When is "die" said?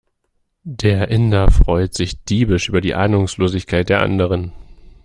2.81-2.95